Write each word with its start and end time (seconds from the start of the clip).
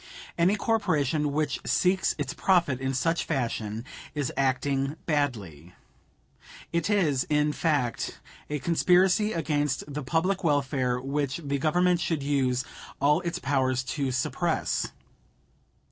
Any 0.35 0.55
corporation 0.55 1.31
which 1.31 1.59
seeks 1.63 2.15
its 2.17 2.33
profit 2.33 2.81
in 2.81 2.95
such 2.95 3.23
fashion 3.23 3.85
is 4.15 4.33
acting 4.35 4.95
badly. 5.05 5.75
It 6.73 6.89
is, 6.89 7.23
in 7.25 7.53
fact, 7.53 8.19
a 8.49 8.57
conspiracy 8.57 9.31
against 9.31 9.83
the 9.87 10.01
public 10.01 10.43
welfare 10.43 10.99
which 10.99 11.37
the 11.43 11.59
Government 11.59 11.99
should 11.99 12.23
use 12.23 12.65
all 12.99 13.21
its 13.21 13.37
powers 13.37 13.83
to 13.93 14.11
suppress. 14.11 14.87